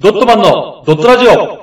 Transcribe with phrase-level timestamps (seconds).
[0.00, 1.57] ドットマンのドットラジオ。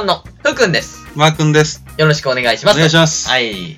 [0.00, 1.06] ドットマンのふうくんです。
[1.14, 1.84] マー君です。
[1.98, 2.76] よろしくお願いします。
[2.76, 3.76] お願いしますはい。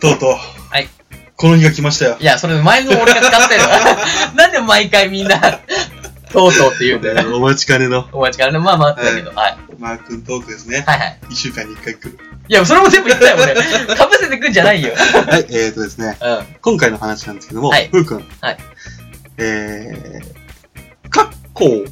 [0.00, 0.30] とうとう。
[0.30, 0.88] はい。
[1.36, 2.16] この日が来ましたよ。
[2.20, 3.60] いや、それ前の俺が使ってる。
[4.36, 5.40] なんで毎回みんな、
[6.32, 7.34] とうとうって言うんだよね。
[7.34, 8.58] お待ちかねのお待ちからね。
[8.60, 9.32] まあまああったけど。
[9.32, 9.58] はい。
[9.78, 10.84] マー君トークですね。
[10.86, 11.18] はいはい。
[11.30, 12.18] 一週間に一回来る。
[12.48, 13.96] いや、それも全部言ったよ、俺。
[13.96, 14.92] かぶせてくんじゃないよ。
[15.26, 16.16] はい、えーとですね。
[16.20, 16.46] うん。
[16.60, 18.28] 今回の話なんですけども、はいふうくん。
[18.40, 18.58] はい。
[19.38, 21.90] えー、カッコウカッ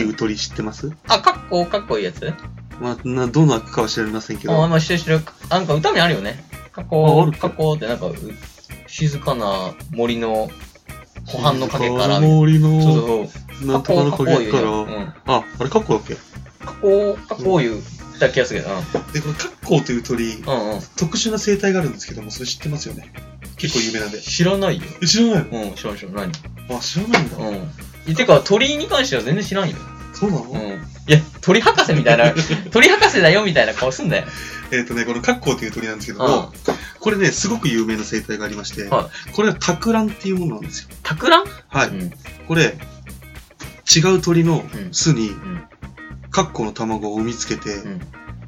[0.00, 0.90] っていう鳥知ってます？
[1.06, 2.32] あ、カッコかっこいいやつ？
[2.80, 5.20] まあ、な、どのかは知りませんけあ、ど、まあ、してるしてる。
[5.48, 6.44] なんか歌にあるよね。
[6.72, 8.14] カッあコある、カッコってなんか、う
[8.88, 10.50] 静かな森の
[11.26, 12.20] 湖畔の影から。
[12.20, 13.66] 森の、そうそう。
[13.66, 15.14] なんとかの影から、うん。
[15.26, 16.16] あ、あれカッコウだっけ？
[16.64, 17.82] カッコ、カッコ言う
[18.18, 18.74] た気がするけど。
[19.12, 20.48] で、このカッコウという鳥、うん。
[20.48, 20.80] うんうん。
[20.96, 23.12] 特殊な生態があるんですけども、それ知ってますよね？
[23.56, 24.20] 結構有名なんで。
[24.20, 24.82] 知らないよ。
[25.00, 25.70] え知らないの？
[25.70, 26.28] うん、知らない知らない。
[26.76, 27.38] あ、知らないんだ。
[27.38, 27.70] 何うん。
[28.14, 29.76] てか、鳥に関しては全然知らんよ。
[30.12, 30.60] そうなの、うん。
[30.60, 32.32] いや、鳥博士みたいな、
[32.70, 34.24] 鳥博士だよみたいな顔すんだよ。
[34.70, 36.52] えっ、とね、このカッコウという鳥なんですけども、
[37.00, 40.88] これね、すごく有名な生態がありまして、はこれはタクランっていうものなんですよ。
[41.02, 41.44] タクラン？
[41.68, 41.88] はい。
[41.88, 42.12] うん。
[42.48, 42.76] これ、
[43.94, 45.62] 違う鳥のうん巣にうん。
[46.30, 48.00] カッコウの卵を産みつけて、うん。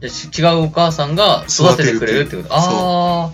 [0.02, 2.48] 違うお母さんが育ててくれるってこと。
[2.50, 3.30] あ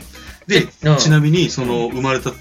[0.47, 2.33] で、うんちなみに、その、生まれた、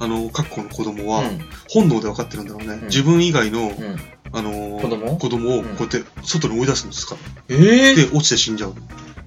[0.00, 1.22] あの、カッコウの子供あ。
[1.22, 1.40] は、うん。
[1.68, 2.76] 本能で分かってるんだろうね。
[2.76, 3.96] ん自分以外の、うん。
[4.32, 5.16] あのー子供？
[5.16, 7.16] 子供をこうやって外に追い出すんですか？
[7.48, 8.74] ええで、落ちて死んじゃう。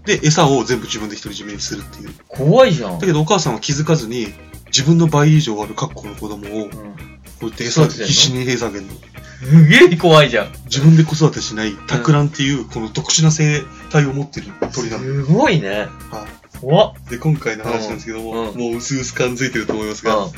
[0.06, 2.10] で、餌を全部自分で独り占めにするっていう。
[2.28, 3.00] 怖いじゃん。
[3.00, 4.28] だけどお母さんは気づかずに、
[4.68, 6.78] 自分の倍以上あるカッコウの子供を、こ
[7.44, 8.08] うやって餌、育ててんの？
[8.08, 8.94] 必死に餌あげるの。
[8.94, 10.52] すげえ怖いじゃん。
[10.66, 13.62] 自分で子育てしないタクランっていう、この特殊な生
[13.92, 15.04] 態を持ってる鳥なの。
[15.04, 15.88] すごいね。
[16.10, 16.26] は
[16.62, 16.94] 怖っ。
[17.08, 17.10] い。
[17.10, 20.30] で、今回の話なんですけども、うんもう薄々感づいてると思いますが、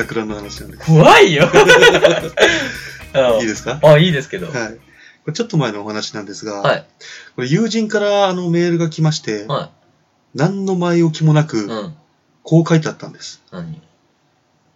[0.00, 0.04] うん。
[0.04, 0.76] タクランの話なんで。
[0.78, 1.48] 怖いよ。
[3.14, 3.78] うんいいですか？
[3.82, 4.50] あ、いいですけど。
[4.50, 4.54] はい。
[4.74, 4.78] こ
[5.28, 6.86] れちょっと前のお話なんですが、はい。
[7.36, 9.70] これ友人からあのメールが来まして、は
[10.34, 11.64] 何の前置きもなく、い。
[11.64, 11.94] うん。
[12.42, 13.40] こう書いてあったんです。
[13.52, 13.80] 何？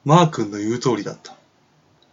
[0.04, 1.34] マー君の言う通りだった。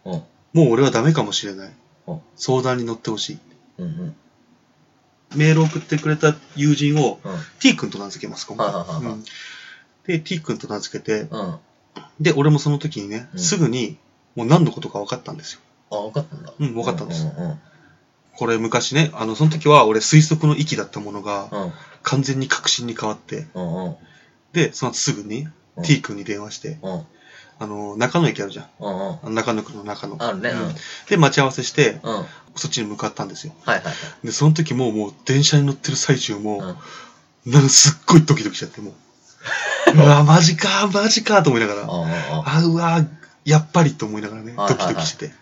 [0.05, 0.23] うん。
[0.53, 1.71] もう俺はダメかもしれない
[2.07, 2.19] うん。
[2.35, 3.37] 相談に乗ってほしい。
[3.77, 4.15] うんうん。
[5.35, 7.37] メールを送ってくれた友人をうん。
[7.59, 8.67] T 君と名付けます、今回。
[8.67, 9.17] はいは
[10.07, 11.55] で、T 君と名付けて、うん。
[12.19, 13.97] で、俺もその時にね、うんすぐに、
[14.35, 15.61] もう何のことか分かったんですよ。
[15.91, 16.53] あ、分かったんだ。
[16.59, 17.23] うん、分かったんです。
[17.23, 17.59] うんうん
[18.37, 21.73] これ昔ね、あの、その時は俺推測の域だったものが、うん。
[22.03, 23.95] 完全に確信に変わって、うんうん。
[24.51, 25.43] で、その後すぐに、
[25.77, 27.05] うん T 君に電話して、うん。
[27.59, 28.69] あの、中野駅あるじゃん。
[28.79, 29.13] うんうん。
[29.13, 30.15] あの中野区の中野。
[30.21, 30.49] あるね。
[30.49, 30.59] うん。
[30.67, 30.75] うん
[31.09, 31.99] で、待ち合わせして、
[32.55, 33.53] そっちに向かったんですよ。
[33.65, 34.25] はいはい。
[34.25, 36.77] で、その時もう、もう電車に乗ってる最中も、
[37.45, 37.51] うん。
[37.51, 38.93] なんかすっごいドキドキしちゃって、もう。
[39.93, 41.87] うわ、マジか、マジか、と思いながら。
[41.87, 43.05] あうわ、
[43.43, 45.33] やっぱりと思いながらね、ドキドキしてて。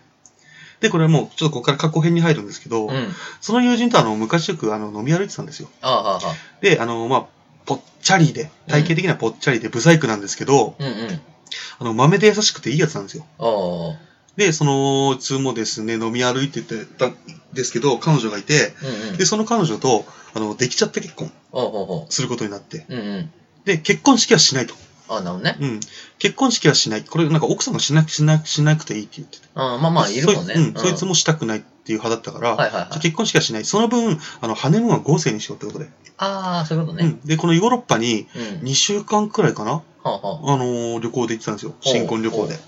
[0.80, 3.08] で、これはもう、ちょっとここから過去編に入るんですけど、うん。
[3.40, 5.70] その友人とあの、昔よくあの、飲み歩いてたんですよ。
[5.80, 6.20] ああ、ああ。
[6.60, 7.26] で、あの、まあ、
[7.64, 11.20] ぽっちゃりで、体型的にはぽっちゃりで、ブサイクなんですけど、うんうん。
[11.78, 13.24] あの、豆で優しくていいやつなんですよ。
[13.38, 14.14] ああ。
[14.36, 17.16] で、その、いつもですね、飲み歩いててたん
[17.52, 19.16] ですけど、彼女がいて、うんうん。
[19.16, 20.04] で、その彼女と、
[20.34, 22.84] あの、できちゃった結婚ああ、ほすることになって。
[22.88, 23.32] うんうん。
[23.64, 24.74] で、結婚式はしないと。
[25.08, 25.56] ああ、なるほどね。
[25.60, 25.80] うん。
[26.18, 27.04] 結婚式はしない。
[27.04, 29.46] これ、なんか奥さんがしなしなしなくていいって言ってて。
[29.54, 30.54] ああ、まあまあ、いるもんね。
[30.54, 33.64] うん、そいつもしたくないっていう派だったから、はいはいはいじゃあ結婚式はしない。
[33.64, 35.88] その分、あの、ハネムーンは合成にしようってことで。
[36.16, 37.04] ああ、そういうことね。
[37.04, 37.20] うん。
[37.26, 38.68] で、このヨーロッパにうん。
[38.68, 40.54] 2週間くらいかなはあはあ。
[40.54, 41.74] あのー旅行で行ってたんですよ。
[41.80, 42.58] 新婚旅行で。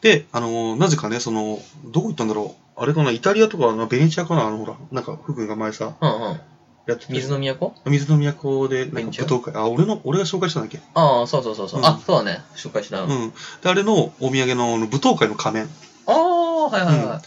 [0.00, 2.80] で、あのーなぜかね、その、どこ行ったんだろう。
[2.82, 6.40] あれかな、イタリアとか、あのベネチアかな、あの、ほら、なんか、福君が前さ、うんうん。
[6.86, 7.12] やってて。
[7.12, 7.74] 水の都？
[7.86, 9.54] 水の都で、なんか舞踏会。
[9.54, 10.80] あ、俺の、俺が紹介したんだっけ？
[10.94, 11.80] ああ、そうそうそうそう。
[11.80, 12.40] うんあ、そうだね。
[12.56, 12.98] 紹介した。
[12.98, 13.30] あうん。
[13.62, 15.68] で、あれのお土産の舞踏会の仮面。
[16.06, 17.22] あ、はいはいはい。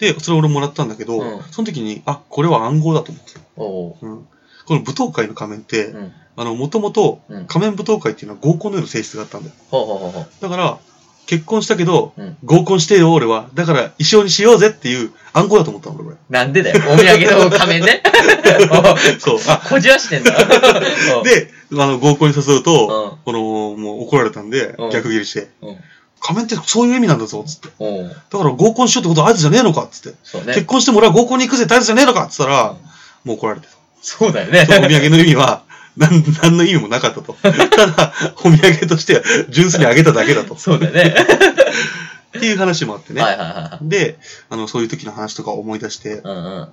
[0.00, 3.40] で、それ俺もらったんだけど、うんその時に、あ、これは暗号だと思って。
[3.56, 4.26] おおうん。
[4.66, 5.94] この舞踏会の仮面って。
[6.34, 7.46] あの、もともとうん。
[7.46, 10.26] 仮面舞踏会っていうのは合コンのような性質があったんだよ。
[10.40, 10.78] だから、
[11.26, 13.48] 結婚したけど、うん合コンしてよ、俺は。
[13.54, 16.14] だから、一緒にしようぜっていう暗号だと思ったの、俺。
[16.14, 16.80] こなんでだよ。
[16.92, 18.02] お土産の仮面ね。
[18.02, 19.38] れ そう。
[19.46, 20.32] あ、こじらしてんだ。
[21.24, 25.68] で、あの、合コンに誘うと、うこの、もう怒られたんでうん、逆ギレして、ん。
[25.68, 25.76] うん。
[26.20, 27.68] 仮面ってそういう意味なんだぞ、つって。
[27.78, 30.16] おうだから合コンしようってことは合図じゃねえのか、つって。
[30.22, 30.66] そうね結。
[30.66, 32.76] 婚しても俺は合コンに行くぜって合図じゃねえのか、つったら、
[33.24, 33.72] もう怒られてた。
[34.02, 34.62] そうだよね。
[34.62, 35.62] お土産の意味は、
[35.96, 37.34] なん、何の意味もなかったと。
[37.34, 38.12] ただ、
[38.44, 40.56] お土産としては純粋にあげただけだと。
[40.56, 41.14] そうだよね。
[42.36, 43.20] っていう話もあってね。
[43.20, 44.18] はいはいはで、
[44.48, 46.68] あの、そういう時の話とか思い出してい。、うんうん。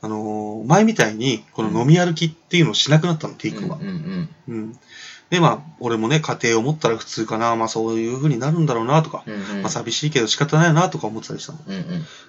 [0.00, 3.78] あのー前みたいに、この飲み歩きっていうのをしなくなったの、T 君は。
[3.80, 4.78] うんうんうん。
[5.30, 9.34] で、まあ、俺もね、家庭を持ったら普通かな、まあそういう風になるんだろうな、とか、うん。
[9.34, 9.62] うんうん。
[9.62, 11.58] まあ寂しいけど仕方ないな、とか思ってたりしたの。
[11.66, 11.84] うんうん。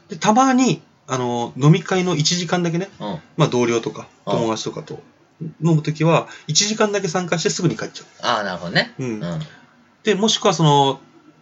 [0.09, 3.19] で、たまに、あのー飲み会の1時間だけね、うん。
[3.37, 4.99] まあ同僚とか、うん友達とかと
[5.41, 8.93] 飲むときは、1時間だけ参加してすぐに帰っちゃああ、なるほどね。
[8.99, 9.03] う。
[9.03, 9.05] う。
[9.05, 9.23] うんん。
[9.23, 9.39] うん
[10.03, 10.99] で、もしくはその、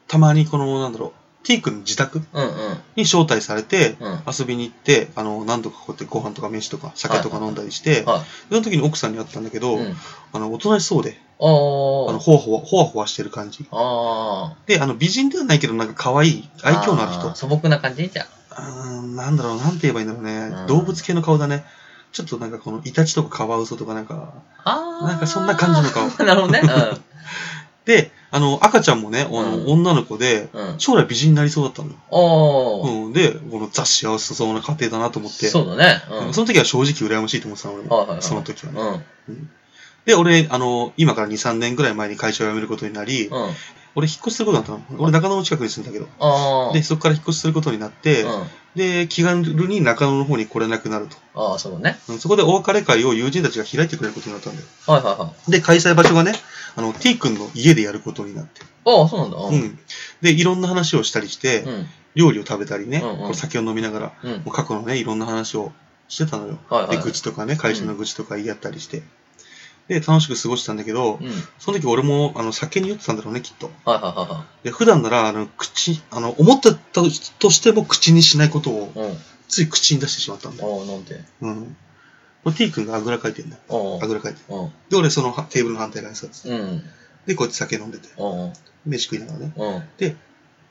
[0.08, 2.48] たまにこの、なんだろう、T 君の自宅うん。
[2.96, 4.20] に招待されて、うん。
[4.26, 8.22] 遊びに行って、あの、何度かこうやってご飯とか飯とか酒とか飲んだりして、はい。
[8.50, 9.96] その時に奥さんに会ったんだけど、うん。
[10.32, 11.20] あの、おとなしそうで。
[11.40, 13.68] あの、ほわほわ、ほわほわしてる感じ。
[13.72, 16.68] あで、あの、美人ではないけど、なんか可愛い、あ。
[16.70, 17.36] 愛嬌のある人ー。
[17.36, 18.26] 素朴な感じじゃん。
[18.26, 20.56] うーん、なんだろう、なんて言えばいいんだろうね。
[20.62, 21.66] うん動物系の顔だね。
[22.14, 24.34] ちょっとなんかこの、イタチとかカワウソとかなんか、
[24.64, 25.08] ああ。
[25.08, 26.62] なんかそんな感じの顔なるほどね。
[27.86, 30.68] で、あの、赤ちゃんもね、あの、うん女の子で、うん。
[30.74, 30.80] うん。
[30.80, 31.90] 将来美人になりそうだったの。
[33.06, 33.14] うん。
[33.14, 35.48] で、このザ幸せそうな家庭だなと思って。
[35.48, 36.02] そうだね。
[36.28, 36.34] うん。
[36.34, 37.98] その時は正直羨ましいと思ってたの、俺も。
[37.98, 39.06] はいはいはいその時はね。
[39.30, 39.50] うん。
[40.06, 43.50] で、俺、あの、今から2、3年ぐらい前に会社を辞めることになり、うん。
[43.96, 45.00] 俺引っ越しすることになったの。
[45.00, 46.08] 俺中野の近くに住んだけど。
[46.74, 48.48] で、そこから引っ越しすることになって、うん。
[48.76, 51.18] で、気軽に中野の方に来れなくなると。
[51.36, 52.00] ああ、そうだね。
[52.10, 54.68] うんそこでお別れ会を友人たちが開いてくれることになったんだよ。
[54.88, 55.52] はいはいはい。
[55.52, 56.34] で、開催場所がね、
[56.76, 58.62] あの、T 君の家でやることになって。
[58.86, 59.38] ああ、そうなんだ。
[59.38, 59.56] ううん。
[59.60, 59.80] ん。
[60.22, 61.88] で、いろんな話をしたりして、うん。
[62.16, 64.32] 料理を食べたりね、うんうんこう酒を飲みながら、うん。
[64.32, 65.72] もう過去のね、いろんな話を
[66.08, 66.58] してたのよ。
[66.70, 66.98] はいはい。
[66.98, 69.04] で、愚痴とかね、会社の愚痴とか言い合ったりして。
[69.88, 71.26] で、楽しく過ごしたんだけど、うん。
[71.26, 73.72] はいその時俺も、あの、酒に酔ってたんだろうね、きっと。
[73.86, 77.02] はいはで、普段なら、あの、口、あの、思ってた
[77.40, 79.10] としても口にしないことを、いはい。
[79.10, 79.18] うん。
[79.48, 80.80] つい口に出してしまったんだよ。
[80.80, 81.24] ああ、なんで。
[81.42, 81.78] うん。
[82.44, 84.00] これ T 君があぐらかいてんだよ。
[84.02, 84.42] あぐらかいて。
[84.50, 84.72] うん。
[84.90, 86.84] で、俺そのはテーブルの反対側に座ってたうん。
[87.26, 88.54] で、こうやって酒飲んでて、うん。
[88.86, 89.54] 飯食いながらね。
[89.56, 89.84] うん。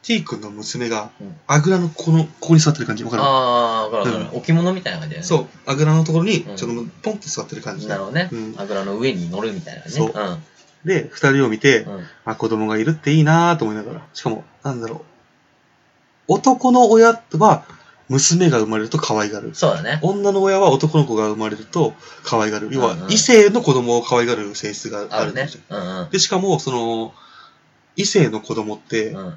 [0.02, 3.04] T 君の娘がうん、あぐらのこの、ここに座ってる感じ。
[3.04, 3.22] わかる？
[3.22, 4.36] ああ、わかるわかる。
[4.36, 5.26] う置物みたいな感じだよね。
[5.28, 7.86] そう、あぐらのところに、うんちょっとポンって座ってる感じ。
[7.86, 8.54] なるほどねうん。
[8.58, 9.90] あぐらの上に乗るみたいなね。
[9.90, 10.42] そううん。
[10.84, 12.06] で、二人を見て、うん。
[12.24, 14.06] あ、子供がいるっていいなぁと思いながら。
[14.12, 16.34] しかも、なんだろう。
[16.34, 17.64] 男の親は、
[18.08, 19.54] 娘が生まれると可愛がる。
[19.54, 20.00] そうだね。
[20.02, 21.94] 女の親は男の子が生まれると
[22.24, 22.68] 可愛がる。
[22.72, 25.60] 要は異性の子供を可愛がる性質がああるねですよ。。
[25.70, 26.10] うんうん。
[26.10, 27.14] で、しかも、その、
[27.96, 29.34] 異性の子供って、うん。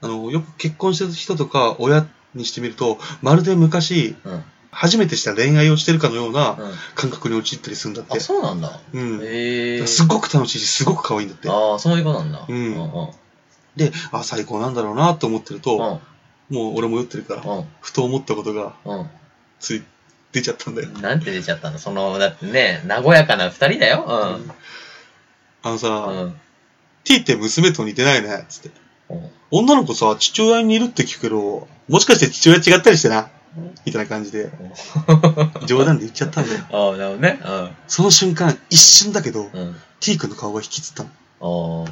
[0.00, 4.44] あの、よく結婚してる人とか、親にしてみると、まるで昔、うん。
[4.70, 6.56] 初めてした恋愛をしてるかのようなうん。
[6.94, 8.20] 感覚に陥ったりするんだってあ、。
[8.20, 8.78] そうなんだ。
[8.92, 9.20] うん。
[9.22, 9.86] へえ。
[9.86, 11.48] すごく楽しいし、すごく可愛いんだって。
[11.48, 12.44] ああ、そういうことなんだ。
[12.46, 13.10] うんうんうん。
[13.76, 16.00] で、あ、最高なんだろうなと思ってると、
[16.50, 16.56] うん。
[16.56, 17.64] もう俺も酔ってるから、うん。
[17.80, 19.06] ふと思ったことが、う
[19.58, 19.82] つい、
[20.32, 20.90] 出ちゃったんだよ。
[20.90, 21.00] ん。
[21.00, 21.78] なんて出ちゃったの？
[21.78, 24.04] その、だってね、和やかな二人だよ。
[24.06, 26.18] あのさ、うん。
[26.18, 26.40] うん。
[27.04, 28.70] T って娘と似てないね、つって。
[29.10, 33.30] うん女の子さ、父親に似るって聞くけど、もしかして父親違ったりしてな？
[33.86, 34.50] みたいな感じで、
[35.66, 36.64] 冗談で言っちゃったんだよ。
[36.70, 37.40] ああ、なるほどね。
[37.86, 39.58] その瞬間、一瞬だけど、うん。
[39.58, 39.76] うん。
[40.00, 41.04] T 君の顔が引きつった
[41.40, 41.86] の。
[41.86, 41.90] あ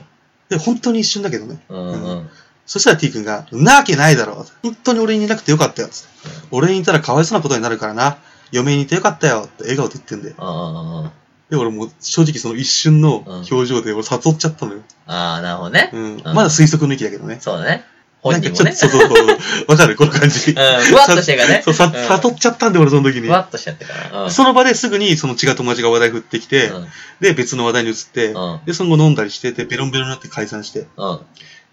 [0.51, 1.59] で、本当に一瞬だけどね。
[1.71, 1.75] あ。
[1.75, 2.31] うんうん。
[2.67, 4.45] そしたら T 君が、んなわけないだろ。
[4.63, 5.89] 本当に俺にいなくてよかったよ。
[5.89, 6.08] つって
[6.51, 8.19] 俺にいたらかわいそうなことになるからな。
[8.53, 9.44] 嫁にいてよかったよ。
[9.46, 10.35] って笑顔で言ってんだよ。
[10.39, 11.11] あ
[11.50, 13.19] で、俺もう正直その一瞬の
[13.50, 14.81] 表情で俺悟っちゃったのよ。
[15.06, 15.15] あ。
[15.15, 15.91] ああ、なるほどね。
[15.93, 16.22] うん。
[16.24, 17.38] まだ推測抜きだけどね。
[17.41, 17.84] そうだね。
[18.20, 18.65] 本人もね。
[18.65, 19.38] なんかちょっと、そうそうそう。
[19.69, 20.50] わかるこの感じ。
[20.50, 20.56] うん。
[20.56, 21.62] ふわっとしてるからね。
[21.65, 23.31] そう、さ、うん悟っちゃったんで俺その時にふ。
[23.31, 24.24] わっとしちゃってから。
[24.24, 24.31] うん。
[24.31, 26.86] その場ですぐにその違う友達が話題振ってきて、うん。
[27.20, 28.60] で、別の話題に移って、うん。
[28.67, 30.88] で、その後飲んだりしてて、ベロンベロンになって解散して。
[30.96, 31.20] うん。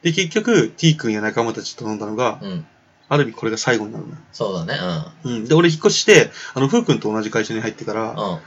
[0.04, 2.66] で、結局、T 君や仲間たちと飲んだのが、うん。
[3.10, 4.18] ある意味これが最後になるのよ。
[4.32, 4.80] そうだね。
[5.24, 5.46] うん。
[5.46, 8.34] で、俺引っ越しして、あの、ふうくんと同じ会社に入ってから、うん。
[8.34, 8.40] うん。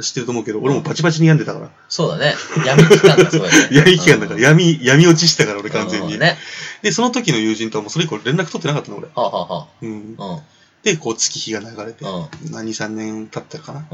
[0.00, 1.70] 知ってると思うけど、俺もバチバチに病んでたから。
[1.88, 2.34] そうだね。
[2.66, 3.68] 闇期間だ、そうだね。
[3.70, 6.14] 闇期間だから、うん闇、闇落ちしてたから、俺完全に。
[6.14, 6.36] うんね。
[6.82, 9.06] で、その時の友人とはもうそれ以降連絡取ってなかったの、俺。
[9.06, 10.42] はあ、はあ
[10.82, 12.52] で、こう月日が流れて、うん。
[12.52, 13.86] 何、3年経ったかな。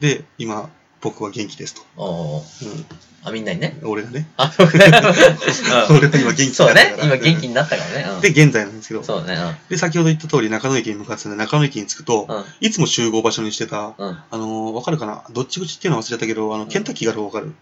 [0.00, 2.42] で、今、僕は元気ですと。
[3.24, 3.76] あ、みんなにね。
[3.80, 3.86] ん。
[3.86, 4.26] 俺がね。
[4.36, 4.72] あ、 そうね。
[4.72, 6.96] うん俺は今元気そうね。
[7.00, 7.48] 今元気に。
[7.48, 8.06] になったからね。
[8.10, 9.02] うんで、現在なんですけど。
[9.04, 9.60] そうだね。
[9.68, 12.44] で、先ほど言った通り中野駅に向かってたんで、中野駅に着くと、うん。
[12.60, 13.78] いつも集合場所にしてた。
[13.86, 15.22] あのーわかるかな？
[15.30, 17.54] どっち口っていうのは忘れちゃったけど、あの、ケンタッキーがあるのわかる？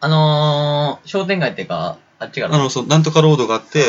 [0.00, 3.82] あのー、商店街っていうか、あっちがあの、そう、なんとかロードがあって。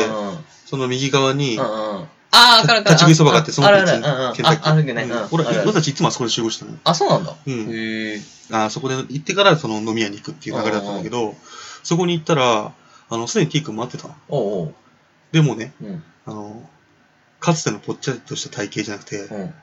[0.68, 1.58] その右側に。
[1.58, 2.90] あー、わかるわかる。
[2.90, 4.46] 立ち食いそばがあって、そのケンタッキー。
[4.46, 5.08] あ、あるけどね。
[5.30, 6.72] 俺、たちいつもあそこで集合したの。
[6.84, 7.34] あ、そうなんだ。
[7.46, 7.70] うん。
[7.70, 8.20] へえ。
[8.50, 11.34] あそこで行ってからその飲み屋に行くっていう流れだったんだけど、
[11.82, 12.72] そこに行ったら、
[13.10, 14.14] あの、すでに T 君待ってたの。
[14.28, 14.72] お。
[15.32, 16.02] でもね、うん。
[16.26, 16.68] あの、
[17.40, 19.54] かつてのぽっちゃりとした体型じゃなくて、うん。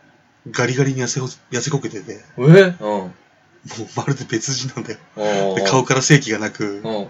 [0.51, 2.45] ガリガリに痩せほ痩せこけてて、えうん。
[2.45, 3.13] もう
[3.95, 5.65] まるで別人なんだよ。
[5.67, 7.07] 顔から正気がなく、うん。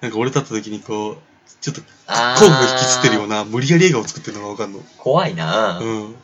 [0.00, 1.16] なんか俺立った時にこう、
[1.60, 4.80] ちょっとあー頭部が引きつってるような、無理やり笑顔作ってるのがわかんの。
[4.98, 6.14] 怖いなうん。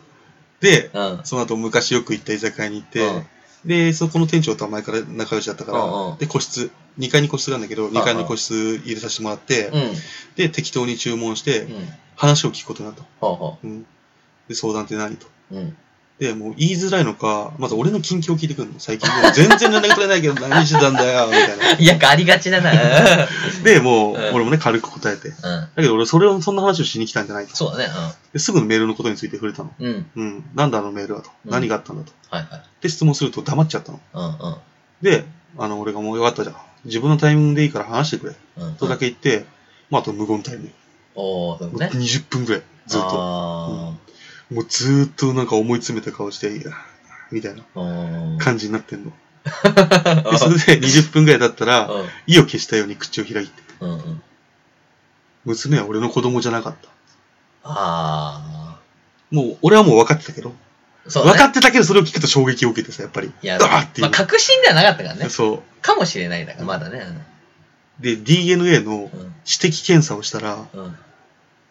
[0.60, 1.20] で、うん。
[1.24, 3.26] その後昔よく行った居酒屋に行って、うん
[3.64, 9.92] で、そこの店長とは前から仲良しだったから、うんうんで、個室、2階に個室があるんだけど、ん2階に個室入れさせてもらって、うん。
[10.34, 11.88] で、適当に注文してう、ん。
[12.16, 13.04] 話を聞くことになった。
[14.48, 15.26] で、相談って何と。
[16.28, 16.30] う。
[16.30, 16.38] うん。
[16.38, 18.78] で、もう言いづらいのか、まず俺の近況を聞いてくるの。
[18.78, 21.78] 最近もう全然連絡取れないけど 何してたんだよ、みたいな。
[21.78, 22.72] いや、ありがちだな。
[23.64, 25.28] で、もう、うん俺もね、軽く答えて。
[25.28, 25.34] うん。
[25.34, 27.56] だけど俺、それを、そんな話をしに来たんじゃないと。
[27.56, 27.90] そうだね。
[28.32, 29.72] ですぐのメールのことについて触れたの。
[29.78, 29.86] うん。
[29.86, 30.06] うん。
[30.14, 30.44] うん。
[30.54, 31.30] なんだあのメールはと。
[31.46, 32.12] うん何があったんだと。
[32.30, 32.62] はいはい。
[32.80, 34.00] で、質問すると黙っちゃったの。
[34.14, 34.54] うん
[35.02, 35.24] で、
[35.58, 36.56] あの、俺がもうよかったじゃん。
[36.84, 38.34] 自分のタイミングでいいから話してくれ。
[38.58, 38.68] うん。
[38.68, 38.74] うん。
[38.76, 39.44] とだけ言って、
[39.90, 40.70] まあ、あと無言タイム。
[41.14, 41.90] おー、そうね。
[41.92, 42.62] 20分ぐらい。
[42.86, 43.94] ずっと。
[44.52, 46.72] あもうずーっとなんか思い詰めた顔して、いや、
[47.30, 47.62] みたいな。
[48.38, 49.12] 感じになってんの。
[50.30, 52.08] で、それで20分ぐらい経ったら、うん。
[52.26, 54.22] 意を消したように口を開いて、うんうん。
[55.44, 56.88] 娘は俺の子供じゃなかった。
[57.64, 58.78] あ
[59.30, 60.54] もう、俺はもう分かってたけど、ね。
[61.06, 63.32] 分かってたけどそれを聞くと衝撃を受けてさ、やっぱり。
[63.42, 64.08] いや、っていう。
[64.08, 65.28] まあ、確信ではなかったからね。
[65.28, 67.04] そかもしれないだから、まだね。
[68.00, 68.02] う。
[68.02, 69.34] で、DNA のうん。
[69.44, 70.96] 指摘検査をしたら、うん。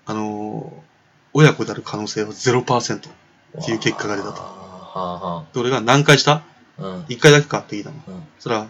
[0.05, 0.90] あのー
[1.33, 2.97] 親子である可能性は0%。
[2.97, 6.41] っていう結果が出たとはで、俺が何回した？
[6.77, 7.01] うん。
[7.03, 7.95] ?1 回だけかって聞いたの。
[8.07, 8.23] うん。
[8.39, 8.67] そしたら、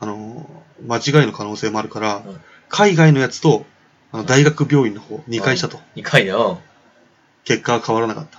[0.00, 3.66] あのー間違いの可能性もあるから、うん海外のやつと、
[4.12, 5.78] あの、大学病院の方、2回したと。
[5.94, 6.58] 2回だよ。
[7.44, 8.38] 結果は変わらなかった。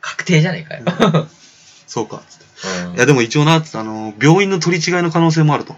[0.00, 1.26] 確定じゃねえかよ。
[1.88, 2.22] そうか。
[2.28, 2.44] つって
[2.86, 5.74] うんいや、でも一応な、つってあの、病院の取り違いの可能性もあると。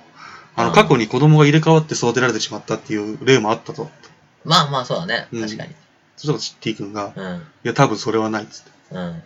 [0.56, 3.90] あの、うん過去に子供が入れ替わって育てられてしまったっていう例もあったと。
[4.44, 5.26] まあまあ、そうだね。
[5.32, 5.74] うん確かに。
[6.18, 7.36] そしたら T 君が、うん。
[7.36, 8.70] いや、多分それはないっつって。
[8.92, 9.22] うん。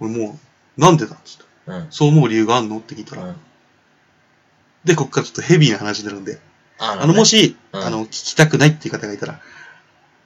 [0.00, 0.38] 俺も
[0.76, 1.44] う、なんでだっつって。
[1.66, 1.86] うん。
[1.90, 3.24] そう思う理由があんのって聞いたら。
[3.24, 3.36] うん。
[4.84, 6.38] で、こっからちょっとヘビーな話になるんで。
[6.78, 9.40] ああの、も、し、うんあの、聞きたくないっていう方がいたら、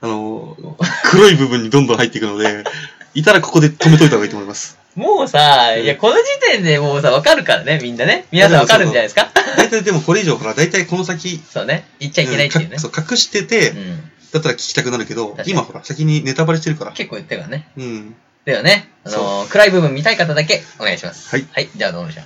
[0.03, 0.57] あの、
[1.05, 2.65] 黒い部分にどんどん入っていくので、
[3.15, 4.79] いたらここで止めといた方がいいと思います。
[4.95, 8.27] もうさ、いや、この時点でもうさ、わかるからね、みんなね。
[8.31, 9.31] 皆さんわかるんじゃないですか？
[9.57, 11.87] 大体でもこれ以上ほら、大体この先、そうね。
[11.99, 12.81] 言っちゃいけないっていうねか。
[12.81, 14.11] そう、隠してて、うん。
[14.33, 16.93] だったら聞きたくなるけど今ほら、先にネタバレしてるから。
[16.93, 17.69] 結構言ってるからね。
[17.77, 18.17] うん。
[18.45, 21.29] ではね、あのー、暗い部分見たい方だけお願いします。
[21.29, 21.47] はい。
[21.53, 22.25] はい、じゃあどうでしょう。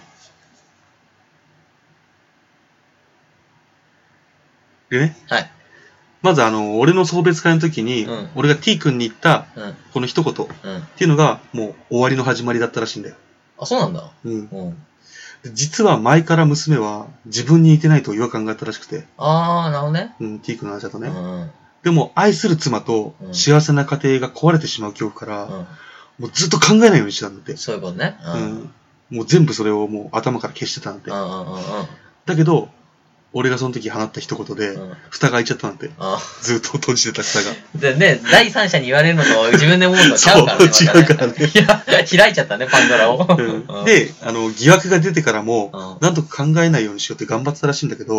[4.90, 5.50] でね、はい。
[6.22, 9.74] まずあの、俺の送別会の時に、うん俺が T 君に言った、うん。
[9.92, 10.82] この一言っうん。
[10.96, 13.16] ていうのが、もう終わりの始まりだったらしいんだよ。
[13.58, 14.10] あ、そうなんだ。
[14.24, 14.48] うん。
[14.50, 14.86] うん。
[15.42, 20.14] で実は前から娘は自分に似てないと違和感があったらしくて、あー、なるほどね。
[20.20, 21.08] うん、T 君の話だとね。
[21.08, 21.40] うん。
[21.42, 21.50] うん。
[21.86, 25.66] でも、愛する妻とうん幸せな家庭が壊れてしまう恐怖から、
[26.18, 27.56] もうずっと考えないようにしてたんだって。
[27.56, 28.16] そういうことね。
[28.24, 28.28] う。
[28.28, 28.74] うんん。
[29.10, 31.14] もう全部それをもう頭から消してたんだってう。
[31.14, 31.86] んうんうんうん。
[32.26, 32.70] だけど、
[33.32, 35.92] 俺がその時放った一言で、うん蓋が開いちゃったなんて。
[35.96, 37.54] あずっと閉じてた蓋が。
[37.78, 40.72] でね、第三者に言われるのと自分で思うの ちゃうからね。
[40.72, 41.84] そう違うからね いや、
[42.18, 43.24] 開いちゃったね、パンドラを。
[43.38, 48.18] うんで、あの、疑惑が出てからも、うんなんとか考えないようにしようって頑張ってたらしいんだけど、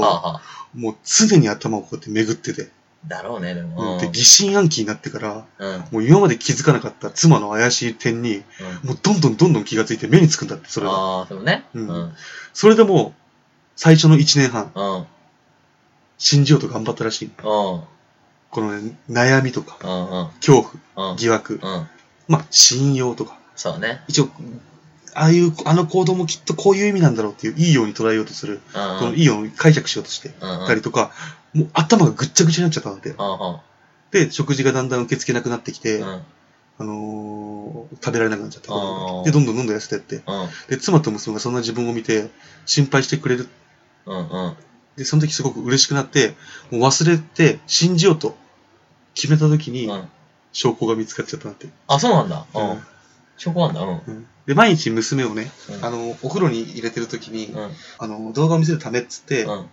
[0.73, 2.69] もう常に頭をこうやって巡ってて、
[3.05, 3.99] だろうね、でも。
[3.99, 5.73] で、疑心暗鬼になってから、うん。
[5.75, 5.79] うん。
[5.79, 8.43] もう今まで気づかなかった妻の怪しい点に、
[8.83, 11.19] もうどんどんどんどん気がついて目につくんだって、それは。
[11.19, 11.65] ああ、そうね。
[11.73, 11.89] ううんん。
[11.89, 12.13] うん。
[12.53, 13.13] それでも、
[13.75, 15.05] 最初の1年半、うん。
[16.17, 17.25] 信じようと頑張ったらしい。
[17.25, 17.33] うん。
[17.43, 17.85] こ
[18.55, 20.29] のね、悩みとか、うん。
[20.39, 21.17] 恐怖、うん。
[21.17, 21.87] 疑惑、うん。
[22.27, 24.01] まあ、信用とか、そうね。
[24.07, 24.29] 一応、
[25.17, 28.61] ああいう、あの行動もきっとこういう意味なんだろうっていう、いいように捉えようとする、うん。
[28.99, 30.29] このいいように解釈しようとして。
[30.29, 31.11] たりとか、
[31.53, 33.09] もう頭がぐっちゃぐちゃになっちゃったんだって。
[33.09, 33.59] うん。
[34.11, 36.21] で、食事がだんだん受け付けなくなってきて、うん。
[36.79, 40.17] あのー食べられなくなっちゃったで、どんどんどんどん痩せてって。
[40.17, 40.23] うん。
[40.69, 42.29] で、妻と娘がそんな自分を見て、
[42.65, 43.47] 心配してくれる。
[44.05, 44.17] うん。
[44.17, 44.55] うん。
[44.97, 46.35] で、その時すごく嬉しくなって、
[46.69, 48.37] もう忘れて、信じようと
[49.15, 50.07] 決めた時に、うん。
[50.51, 51.67] 証拠が見つかっちゃったなって。
[51.87, 52.45] あ、そうなんだ。
[52.53, 52.87] ううんん。
[53.37, 53.81] 証拠なんだ。
[53.81, 53.89] うん。
[53.89, 57.69] うんで、毎日娘をね、うんあの、お風呂に入れてる時に、うん。
[57.99, 59.65] あの、動画を見せるためっつって、うん。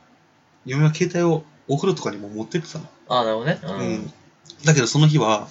[0.66, 2.88] 嫁は携帯をお風呂とかにも持ってってたの。
[3.08, 3.60] あなるほどね。
[3.62, 4.12] ううんん。
[4.64, 5.46] だけどその日は、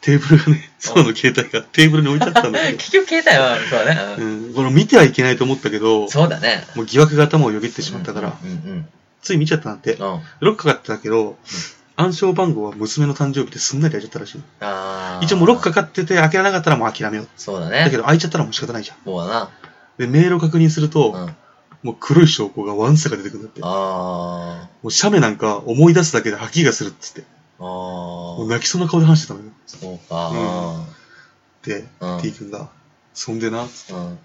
[0.00, 2.76] テーブルがね、妻の携帯がテーブルに置いてあったんだよ。
[2.78, 4.14] 結局携帯は、そうだね。
[4.18, 4.54] ううんん。
[4.54, 6.64] これ見てはいけないと思ったけど、そうだね。
[6.76, 8.88] もう疑惑が頭をよぎってしまったから、うんうん
[9.22, 9.94] つい見ちゃったなんて。
[9.94, 10.06] うん。
[10.06, 10.20] うん。
[10.40, 11.36] ロックかかってたけど、
[11.96, 14.42] 暗証番号は娘の誕生日ですんなり開いちゃったらしい。
[14.60, 17.28] あー一応もうロックかかってて開けられなかったらもう諦めよう。
[17.36, 17.84] そうだね。
[17.84, 18.96] だけど開いちゃったらもう仕方ないじゃん。
[19.04, 19.50] そうだな。
[19.98, 21.36] で、メールを確認すると、うん。
[21.84, 23.60] もう黒い証拠がワンサが出てくるんだって。
[23.60, 27.20] もあう写メなんか思い出すだけで吐き気がするっつって。
[27.20, 27.24] ー。
[27.60, 28.50] あもうー。
[28.50, 29.46] 泣きそうな顔で話してたのよ。
[29.66, 30.32] そうか。
[31.62, 32.70] で、うん T 君が、
[33.12, 33.68] そんでな、うん。
[33.96, 34.18] うん。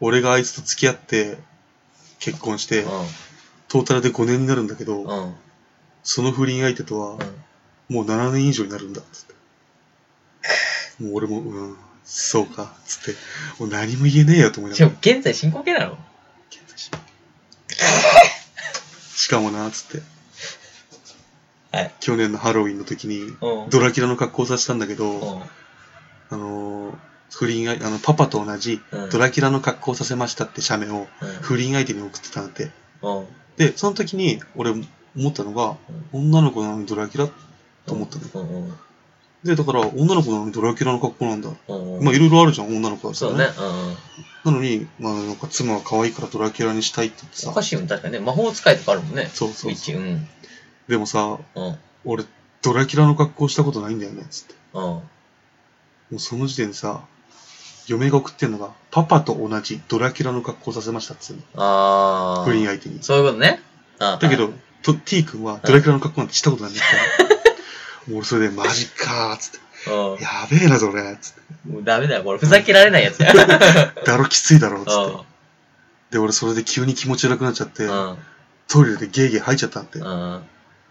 [0.00, 1.38] 俺があいつと付き合って、
[2.18, 2.84] 結婚して、
[3.68, 5.34] トータルで5年になるんだけど、うん。
[6.02, 6.06] うん。
[6.06, 7.18] その不倫相手とは、
[7.88, 11.04] もう7年以上になるんだ、つって。
[11.04, 13.20] もう俺も、うん、そうか、つって。
[13.58, 14.90] もう何も言えねえよと思いながら。
[15.00, 15.98] 現在進行形なの
[19.14, 20.02] しかもな、つって。
[21.70, 21.94] はい。
[22.00, 23.70] 去年のハロウィンの時に、うん。
[23.70, 25.42] ドラキュラの格好をさせたんだけど、うん。
[26.30, 26.94] あのー、
[27.30, 32.70] 不倫相あの、パパと同じうん、ドラキュラの格好をさせましたって写メを、うん不倫相手に送ってたんだって。
[33.02, 33.26] うん。
[33.56, 34.74] で、その時に、俺
[35.16, 35.76] 思ったのが、
[36.12, 37.30] 女の子なのにドラキュラ？
[37.86, 38.44] と思ったの。
[38.44, 38.72] うんうん。
[39.44, 41.50] で、だから、女の子なのにドラキュラの格好なんだ。
[41.68, 42.04] うんうん。
[42.04, 43.52] まあ、いろいろあるじゃん、女の子はそうだね。
[43.58, 43.96] うんうん。
[44.44, 47.50] なのに、まあ、なんか妻は可愛いからドラキュラにしたいって言ってさ。
[47.50, 47.88] おかしいよね。
[47.88, 48.20] 確かにね。
[48.20, 49.28] 魔法使いとかあるもんね。
[49.32, 49.94] そうそうウィッチ。
[49.94, 50.28] うん。
[50.88, 51.76] でもさ、うん。
[52.04, 52.24] 俺、
[52.62, 54.54] ドラキュラの格好したことないんだよね、つって。
[54.74, 54.82] うん。
[54.82, 55.02] も
[56.12, 57.00] うその時点でさ、
[57.88, 61.42] 嫁が送ってんのが、パパと同じドラキュラの格好させましたっつうの。
[61.56, 62.44] あー。
[62.44, 63.02] 不倫相手に。
[63.02, 63.60] そういうことね。
[63.98, 66.86] だけど、、と T 君はドラキュラの格好なんてしたことないんだか
[67.18, 67.32] ら。
[68.08, 69.90] もう俺それで、マジかーっつって。
[69.90, 70.22] うん。
[70.22, 71.16] やべえな、それ。
[71.20, 71.40] つって。
[71.68, 72.38] もうダメだよ、これ。
[72.38, 73.32] ふざけられないやつや。
[74.04, 75.26] だろきついだろ、つうんって。
[76.12, 78.18] で、俺それで急に気持ち悪くなっちゃって、うん。
[78.68, 79.98] トイレでゲーゲー吐いちゃったんて。
[79.98, 80.42] うん。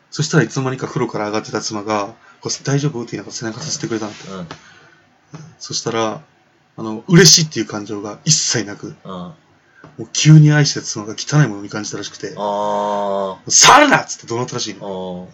[0.09, 3.01] そしたらいつの間にか風呂から上がってた妻が、こう大丈夫？
[3.01, 4.27] って言いながら背中させてくれたんて。
[4.29, 4.47] うん。
[5.59, 6.21] そしたら、
[6.77, 9.33] あの、嬉しいっていう感情が一切なく、うん。
[10.01, 14.81] もう急に愛してた妻が汚いものに感じたらしくて、あ触るなっつって怒鳴ったらしいー。
[14.81, 15.29] の。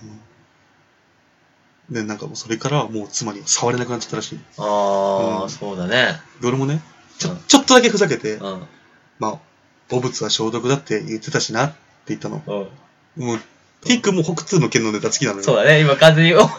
[1.89, 1.95] うん。
[1.95, 4.39] で、なんかもうそれからもう妻に触れなくなっちゃったらしい。
[4.57, 6.19] あー、うんそうだね。
[6.41, 6.81] で、俺もね、
[7.17, 8.63] ちょうん、ちょっとだけふざけて、うん。
[9.19, 9.39] まあ、
[9.89, 12.43] 汚物は消毒だって言ってたしなって言ったの。
[12.45, 13.25] うん。
[13.25, 13.39] もう、
[13.85, 15.43] ティックも北通の剣のネタ好きなのよ。
[15.45, 16.49] そうだね、今完全に、お、あ、う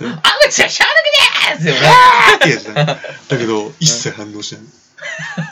[0.51, 1.81] ちは消毒でーすよね。
[2.37, 2.99] ってやつね。
[3.29, 4.63] だけど、一切反応しない。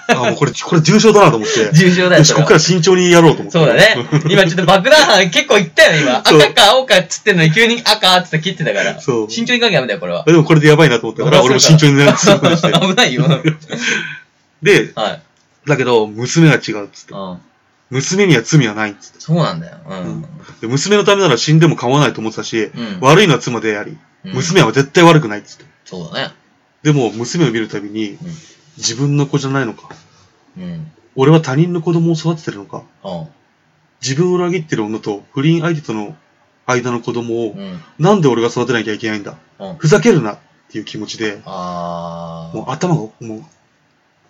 [0.08, 1.72] あ、もうこれ、これ重症だなと思って。
[1.72, 3.58] 重症だよ、よし、ここから慎重にやろうと思って。
[3.58, 3.96] そうだね。
[4.28, 6.22] 今ちょっと爆弾犯結構いったよ、今。
[6.26, 9.00] そう赤か青かっつってんのに急に赤っつって切ってたから。
[9.00, 10.24] そう慎重に書きゃダメだよ、これは。
[10.24, 12.26] でもこれでやばいなと思ったから、俺も慎重になって。
[12.26, 13.24] 危ないよ。
[14.62, 15.22] で、はい。
[15.66, 17.14] だけど、娘は違うっつって。
[17.14, 17.38] うん。
[17.90, 19.20] 娘には罪はないっつって。
[19.20, 19.76] そうなんだよ。
[19.88, 20.22] うん。
[20.60, 22.98] で娘のためなら死んでも構わないと思ってたし、うん。
[23.00, 23.98] 悪いのは妻であり、うん
[24.34, 25.64] 娘は絶対悪くないっつって。
[25.84, 26.34] そうだね。
[26.82, 28.18] でも、娘を見るたびに、うん
[28.76, 29.88] 自分の子じゃないのか。
[30.56, 30.90] うん。
[31.14, 32.82] 俺は他人の子供を育ててるのか。
[33.04, 33.28] うん。
[34.02, 36.16] 自分を裏切ってる女と不倫相手との
[36.66, 37.80] 間の子供を、うん。
[37.98, 39.36] なんで俺が育てなきゃいけないんだ。
[39.58, 39.76] うん。
[39.76, 40.38] ふざけるなっ
[40.70, 43.42] ていう気持ちで、あもう頭が、もう、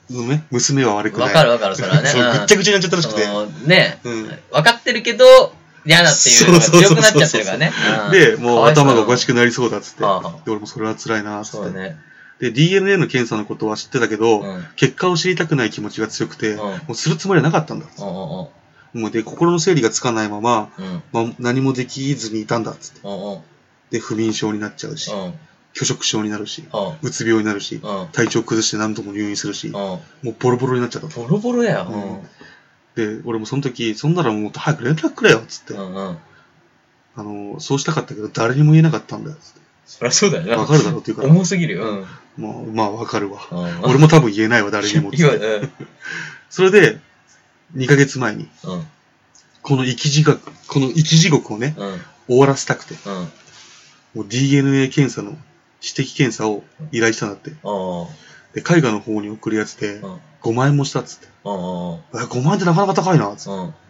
[0.09, 1.13] うんね、娘は悪ー。
[1.13, 1.29] くない。
[1.29, 2.09] わかるわかる、それはね。
[2.11, 3.25] そううんぐっちゃぐちゃになっちゃったらしくて。
[3.25, 5.25] そのね、うん分かってるけど、
[5.85, 7.73] 嫌だっていうのが強くなっちゃってるからね。
[8.07, 10.05] うんで、もう頭がおかしくくなりそうだっつって。
[10.51, 11.57] 俺もそれは辛いなっつって。
[11.57, 11.97] そうだね。
[12.41, 14.65] で、DNA の検査のことは知ってたけど、うん。
[14.77, 17.87] 結果を知りたくない気持ちが強くて、うんもうするつもりはなかったんだ。
[17.99, 18.49] うんうん
[18.95, 21.03] もうで、心の整理がつかないまま、うん。
[21.13, 23.01] まあ、何もできずにいたんだっつって。
[23.07, 23.41] うんうん。
[23.91, 25.35] で、不眠症になっちゃうし、うん。
[25.75, 27.09] 拒食症になるし、うん。
[27.09, 28.09] うつ病になるし、うん。
[28.13, 30.31] 体調崩して何度も入院するし、もうん。
[30.31, 31.21] うボロボロになっちゃったと。
[31.21, 32.23] ボロボロやよ。
[32.95, 35.81] で、俺もその時、そんならもっと早く連絡くれよっつって、うん。
[35.81, 36.19] うんうん。
[37.17, 39.61] あの、そうしたかったけど誰にも言えなかったんだよっつって。
[39.87, 40.57] そりゃそうだよな。
[40.59, 41.89] わかるだろうって言うから、重すぎるよ。
[41.89, 42.07] うん。
[42.37, 43.47] まあ、まあわかるわ。
[43.51, 43.85] うん。
[43.85, 45.35] 俺も多分言えないわ、誰にも言わ。
[46.51, 47.01] それで、
[47.77, 48.87] 2ヶ月前に、うん。
[49.63, 52.01] この生き地獄、この生き地獄をね、うん。
[52.27, 53.13] 終わらせたくて、うん。
[54.15, 55.37] もう DNA 検査の
[55.83, 57.51] 指摘検査を依頼したんだって。
[57.51, 57.57] うん。
[58.55, 60.21] で、海外の方に送るやつでうん。
[60.43, 61.27] 5万円もしたっつって。
[61.45, 62.21] うん。
[62.21, 63.86] え、5万円ってなかなか高いなっつって。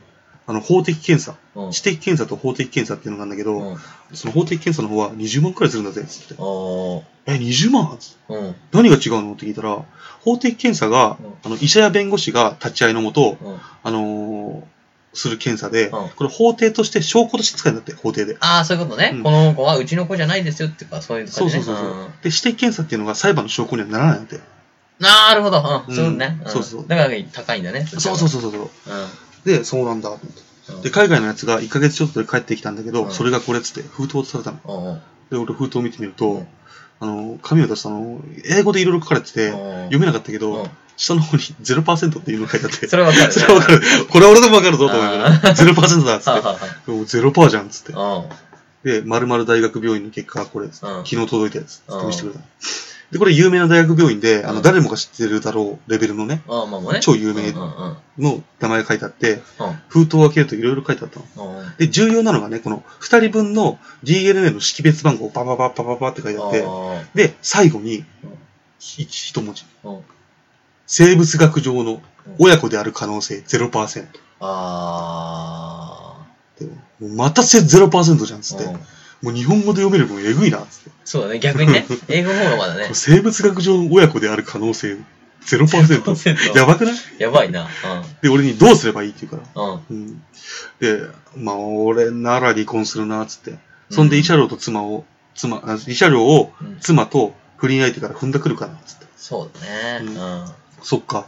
[0.48, 0.54] うん。
[0.56, 1.36] あの、法的検査。
[1.54, 1.70] うん。
[1.72, 3.76] 知的検査と法的検査っていうのがあるんだけど、うん。
[4.14, 6.34] その法的検査の方は20万くらいするんだぜ、つって。
[6.34, 7.02] うん。
[7.26, 7.96] え、20万？
[7.98, 8.54] つってうん。
[8.72, 9.32] 何が違うの？
[9.32, 9.84] って聞いたら、
[10.20, 13.58] 法的検査が、あの、医者や弁護士が立ち会いのもと、うん。
[13.82, 14.76] あのー
[15.16, 18.36] する検査で、うんこれ法廷として証拠として使えるんだって、法廷で。
[18.40, 19.12] ああ、そういうことね。
[19.14, 21.64] うんこの子はうちの子じゃないですよっていうか、そういうそう感じね。
[21.64, 24.40] そうそうそう、んで、指摘検査っていうのが裁判の証拠にはならないんだって。
[24.98, 25.58] なるほど。
[25.60, 25.84] う。
[25.88, 26.26] うんんそうね。
[26.26, 27.86] んそうそうだから高いんだね。
[27.86, 28.62] そうそうそうそうそう。
[28.62, 28.68] う。
[29.46, 30.26] で、そうなんだと思っ
[30.66, 30.72] て。
[30.72, 30.82] うん。
[30.82, 34.58] で、海外のやつが1ヶ月ちょっとで帰ってきたんだけど、うんそれがこれっつって封筒をされたの。
[34.66, 35.00] うんうん。
[35.30, 36.46] で、俺封筒を見てみると、うん
[36.98, 43.32] あの、紙を出したの、英語でいろいろ書かれてて、うん読めなかったけど、うん下の方に0%っていうのが書いてあって、それはわかる。
[43.32, 43.82] それはわかる。
[44.08, 46.90] これは俺でもわかるぞと思いながら、あー0%だっつはって。
[46.90, 47.92] もう0%じゃんっつって。
[47.92, 48.24] うん。
[48.82, 52.40] で、〇〇大学病院の結果がこれっつって、うん昨日届いたやつっつってうん見せてくれた。
[53.12, 57.00] で、これ有名な大学病院で、あの、うん誰もが知ってるだろうレベルのね、ああ、まあまあね。
[57.00, 59.42] 超有名うんうんの名前が書いてあって、うん。
[59.88, 61.62] 封筒を開けるといろいろ書いてあったの。
[61.78, 68.04] で、重要なのがね、この2人分の DNA の識別番号、パパパパパパって書いてあって、あで、最後にうん、
[68.78, 69.64] ひ一文字。
[69.84, 69.88] あ。
[69.88, 70.00] うん。
[70.86, 72.00] 生物学上のうん
[72.38, 74.06] 親子である可能性0%。
[74.40, 76.26] あ
[76.58, 78.64] でもうまたせ0%じゃん、つって。
[78.64, 78.80] うん
[79.22, 80.90] う日本語で読める分えぐいな、つって。
[81.04, 81.86] そうだね、逆にね。
[82.08, 82.90] 英語の方がまだね。
[82.94, 84.96] 生物学上の親子である可能性
[85.46, 85.66] 0%。
[86.02, 86.94] 0%やばくない？
[87.18, 87.68] やばいな。
[88.20, 89.62] で、俺にどうすればいいって言うから。
[89.62, 89.72] うん。
[89.72, 89.80] うん。
[89.90, 90.22] うん。
[90.80, 93.54] で、まあ、俺なら離婚するな、つって。
[93.90, 99.06] そんで、うんイシャロウと妻を、妻、あイシャロウをうん妻と不倫相手から踏んだくるかな、つって。
[99.16, 100.46] そうだね。
[100.82, 101.26] そっか。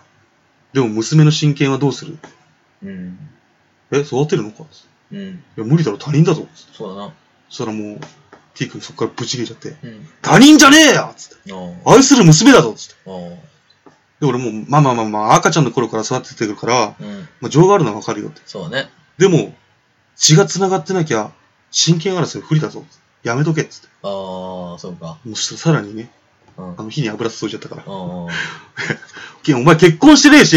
[0.72, 2.18] でも娘の親権はどうする？
[2.82, 2.88] うん。
[2.88, 3.18] うん。
[3.92, 4.64] え、育てるのか？
[4.72, 4.80] つっ
[5.12, 5.28] てうん。
[5.28, 6.46] いや、無理だろ、他人だぞ。
[6.56, 7.12] つってそうだな。
[7.48, 8.00] そしたらもう、
[8.54, 10.08] T 君そっからブチ切れちゃって、うん。
[10.20, 11.52] 他人じゃねえよつって。
[11.86, 12.94] 愛する娘だぞつって。
[14.20, 17.28] で、俺もう、まあまあまあまあ、赤ちゃんの頃から育ててるから、うん。
[17.40, 18.40] まあ、情があるのはわかるよって。
[18.46, 18.90] そうだね。
[19.16, 19.54] でも、
[20.16, 21.30] 血が繋がってなきゃ、
[21.70, 22.84] 親権争い不利だぞ。
[23.22, 23.88] やめとけっつって。
[24.02, 25.18] ああ、そうか。
[25.24, 26.10] もうそしたらさらにね、
[26.56, 26.74] うん。
[26.78, 27.84] あの、火に油注いじゃったから。
[29.44, 30.56] け お前結婚してねえし、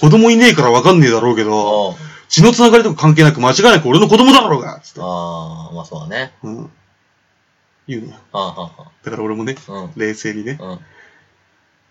[0.00, 1.96] 子供いねえからわかんねえだろうけど、
[2.34, 5.00] 血の繋がりとか関係なく間違いなく俺の子供だろうがつって。
[5.00, 6.32] ああ、まあそうだね。
[6.42, 6.70] うん。
[7.86, 8.14] 言うのよ。
[8.32, 8.70] はあは
[9.04, 9.90] だから俺もね、あはあ。
[9.94, 10.70] 冷静にね、うん。
[10.70, 10.78] うん。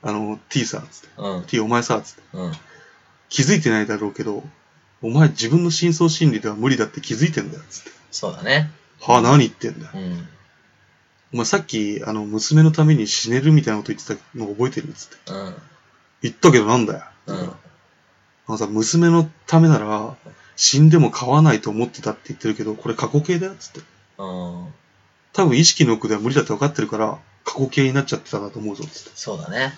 [0.02, 1.08] あの、T さ、つって。
[1.16, 1.46] うん。
[1.46, 2.22] T お前さ、つって。
[2.34, 2.52] うん。
[3.30, 4.44] 気づいてないだろうけど、
[5.02, 7.92] お前自分の深層心理では無理だって気づいてんだよ、つって。
[8.12, 8.70] そうだね。
[9.00, 9.92] はあ、何言ってんだよ。
[9.94, 10.28] うん。
[11.36, 14.92] お前さっき、あの、娘のために死ねるみたいなこと言ってたの覚えてる？
[14.92, 15.32] つって。
[15.32, 15.56] うん。
[16.22, 17.04] 言ったけどなんだよ。
[17.28, 17.54] うん。
[18.58, 20.16] さ、娘のためなら、
[20.56, 23.80] 死んでも飼わないと思ってたって言ってるけど、これ過去形だよ、つって。
[24.18, 24.74] うん。
[25.34, 29.12] 多分意識の奥では無理だって分かってるから、過去形になっちゃってたんだと思うぞ、つって。
[29.16, 29.74] そうだね。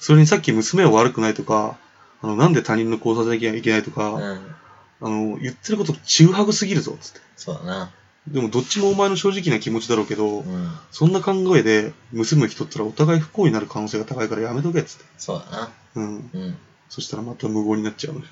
[0.00, 1.76] それにさっき娘は悪くないとか、
[2.22, 4.54] あの、なんで他人の交差できないけないとか、うん。
[5.02, 7.20] あの、言ってることちぐはぐすぎるぞ、つって。
[7.36, 7.90] そうだな。
[8.28, 10.70] でもどっちもお前の正直な気持ちだろうけど、うん。
[10.90, 15.04] そんな考えで娘を引き取ったらお互い不幸になる可能性が高いからやめとけっつって。
[15.18, 15.70] そうだな。
[15.96, 16.30] うん。
[16.32, 16.58] うん。
[16.90, 18.26] そしたらまた無言になっちゃうのよ。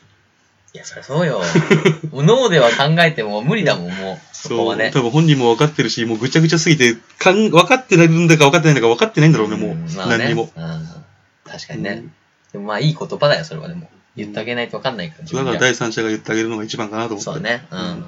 [0.75, 1.41] いや、そりゃそうよ。
[2.13, 4.37] 脳では考えても無理だもん、もう。
[4.37, 4.91] そこはね。
[4.93, 9.75] 多分本人も分かってるし、もうぐちゃぐちゃすぎて、かん分かってないんだか分かってないんだか分かってないんだろうね、もう。
[9.75, 10.53] んまあね何にも。
[10.55, 10.87] うん。
[11.45, 11.91] 確かにね。
[11.91, 12.13] うん
[12.53, 13.91] でもまあいい言葉だよ、それはでも。
[14.17, 15.25] 言ってあげないと分かんないから。
[15.25, 17.25] だから第三者が言ってあげるのが一番かなと思って。
[17.25, 17.67] そうだね。
[17.71, 18.05] うん。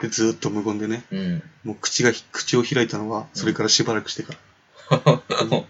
[0.00, 1.42] で、ずーっと無言でね、うん。
[1.64, 4.34] もう口が、口を開いたのは、それからしばらくしてか
[4.90, 4.98] ら。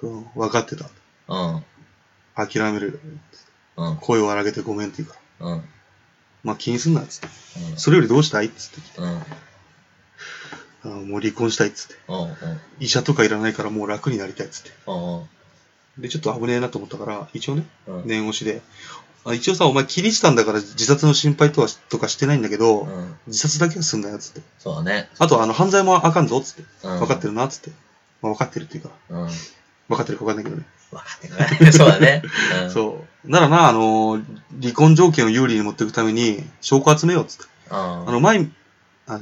[0.00, 0.88] うん、分かってた。
[1.28, 1.64] うん。
[2.46, 3.00] 諦める。
[3.76, 3.96] うん。
[3.96, 5.46] 声を荒げてごめんって言うから。
[5.46, 5.62] うん。
[6.44, 7.28] まあ気にすんな、つって。
[7.76, 9.00] それよりどうしたいっつって。
[9.00, 9.12] うん。
[9.12, 9.22] うん。
[10.84, 11.94] あのもう離婚したいっつって。
[12.08, 12.36] うん。
[12.80, 14.70] 医者とかいらないからもう楽になりたいっつって。
[14.86, 16.02] うん。
[16.02, 18.06] で、ちょっと危ねえなと思ったから、一応ね、うん。
[18.06, 18.62] 念押しで、
[19.24, 23.16] あ一応さ、お前キリシタンだから自殺の心配とはとかしてないんだけど、うん。
[23.26, 24.40] 自殺だけはすんなよ、つって。
[24.58, 25.08] そうだね。
[25.18, 26.62] あと、あの、犯罪もあかんぞ、つって。
[26.84, 26.98] うん。
[27.00, 27.70] 分かってるな、つって。
[28.22, 29.28] まあ、分かってるっていうか、うん。
[29.88, 30.64] 分分かってるか分かんないけどね。
[30.92, 31.72] かってるね。
[31.72, 32.22] そうだね。
[32.64, 32.70] うん。
[32.70, 33.30] そう。
[33.30, 34.20] ならな、あの、
[34.60, 37.44] 離婚条件を有利に持っていくために、証拠集めよう、つって。
[37.70, 38.08] うん。
[38.08, 38.46] あの、前、
[39.06, 39.20] あ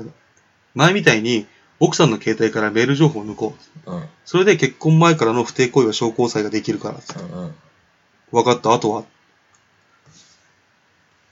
[0.75, 1.47] 前みたいに、
[1.79, 3.55] 奥さんの携帯からメール情報を抜こ
[3.87, 3.91] う。
[3.93, 4.09] うん。
[4.25, 7.23] それで結婚前からの不貞行為は証拠押さえができるから、つって。
[7.23, 7.43] うん。
[7.45, 7.55] うん。
[8.33, 9.05] 分かった、あとは。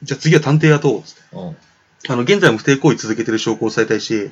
[0.03, 1.21] じゃあ次は探偵雇おう、つって。
[1.33, 1.57] うん。
[2.07, 4.31] あの、現在も不貞行為続けてる証拠を押さえたいし、うん。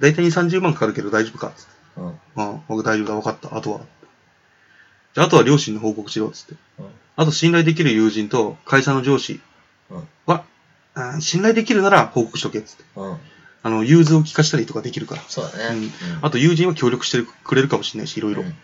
[0.00, 1.72] だいたい2、30万かかるけど大丈夫かつって。
[1.96, 2.06] うん。
[2.08, 3.80] うん、僕大丈夫だ、分かった、あとは。
[5.14, 6.54] じゃあ、あとは両親に報告しろ、つって。
[6.78, 9.40] うんあと、信頼できる友人と会社の上司
[9.88, 10.44] うんは、
[10.94, 12.84] あ信頼できるなら報告しとけ、つって。
[12.96, 13.18] うん。
[13.62, 15.22] あの、融通を聞かしたりとかできるから。
[15.28, 15.90] そうだね。
[16.22, 18.42] あと、友人は協力してくれるかもしれないし、いろいろ。
[18.42, 18.54] うん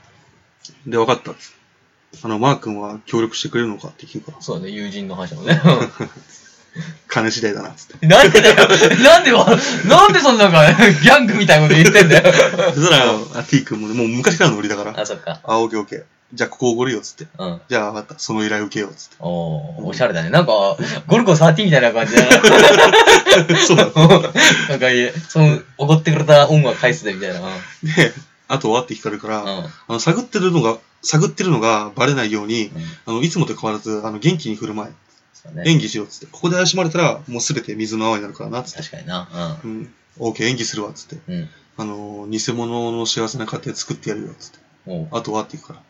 [0.87, 2.19] で、分かった、つって。
[2.23, 4.43] あの、マー君は協力してくれるのかって聞くから。
[4.43, 5.61] そうだね、友人の話もね。
[7.09, 8.07] 金次第だな、つって。
[8.07, 8.69] なんでだよ
[9.03, 9.47] なんでわ、
[9.87, 12.33] なんでそんなんか、ギャングみたいなこと言ってんだよ。
[12.75, 15.01] そしたら、あ T 君もね、もう昔からのノリだから。
[15.01, 15.41] あ、そっか。
[15.43, 16.05] あ、オッケーオッケー。
[16.33, 17.27] じゃあ、ここおごるよ、つって。
[17.39, 17.61] うん。
[17.69, 18.19] じゃあ、分かった。
[18.19, 19.17] その依頼受けよう、つって。
[19.19, 20.31] おー、おしゃれだね。
[20.31, 22.31] なんか、ゴルゴ13みたいな感じだな。
[23.67, 23.91] そうだ。
[24.69, 27.41] なんかいい、その、おごってくれた恩は返すで、みたいな。
[27.41, 28.13] で、
[28.49, 29.49] あとはって聞かれるから、うん。
[29.49, 29.65] うん。
[29.65, 32.71] あの、探ってるのが、探ってるのがバレないように、
[33.07, 34.93] あの、いつもと変わらず、あの、元気に振る舞い、
[35.33, 35.65] そうね。
[35.67, 36.27] 演技しろっつって。
[36.27, 38.79] ここで怪しまれたら、もうすべて水の泡になるからな、つって。
[38.79, 39.59] 確かにな。
[39.65, 39.93] うん。
[40.19, 41.17] オーケー、演技するわ、つって。
[41.29, 41.35] うん。
[41.35, 41.49] うん。
[41.79, 44.59] あの、偽物の幸せな家庭作ってやるよ、つって。
[44.87, 45.09] おう。
[45.13, 45.81] あとはって言うから。